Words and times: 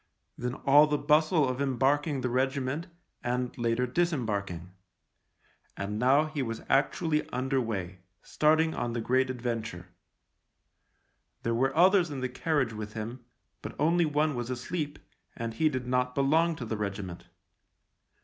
Then 0.35 0.55
all 0.55 0.87
the 0.87 0.97
bustle 0.97 1.47
of 1.47 1.61
embarking 1.61 2.23
6 2.23 2.23
THE 2.23 2.29
LIEUTENANT 2.29 2.53
the 2.55 2.61
regiment 2.61 2.87
and, 3.23 3.55
later, 3.55 3.85
disembarking. 3.85 4.71
And 5.77 5.99
now 5.99 6.25
he 6.25 6.41
was 6.41 6.63
actually 6.69 7.29
under 7.29 7.61
way, 7.61 7.99
starting 8.23 8.73
on 8.73 8.93
the 8.93 8.99
Great 8.99 9.29
Adventure. 9.29 9.89
There 11.43 11.53
were 11.53 11.77
others 11.77 12.09
in 12.09 12.21
the 12.21 12.29
carriage 12.29 12.73
with 12.73 12.93
him, 12.93 13.23
but 13.61 13.75
only 13.79 14.05
one 14.05 14.33
was 14.33 14.49
asleep 14.49 14.97
and 15.37 15.53
he 15.53 15.69
did 15.69 15.85
not 15.85 16.15
belong 16.15 16.55
to 16.55 16.65
the 16.65 16.77
regiment. 16.77 17.27